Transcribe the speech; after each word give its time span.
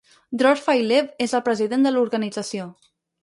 Dror 0.41 0.59
Feiler 0.67 1.01
és 1.27 1.35
el 1.39 1.45
president 1.49 1.85
de 1.87 1.93
l'organització. 1.95 2.69